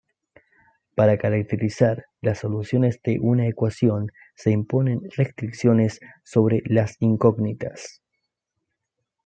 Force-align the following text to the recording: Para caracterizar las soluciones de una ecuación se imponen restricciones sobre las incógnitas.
Para 0.95 1.19
caracterizar 1.19 2.07
las 2.21 2.39
soluciones 2.39 2.99
de 3.03 3.19
una 3.19 3.47
ecuación 3.47 4.11
se 4.33 4.49
imponen 4.49 5.03
restricciones 5.15 5.99
sobre 6.23 6.63
las 6.65 6.97
incógnitas. 7.01 8.01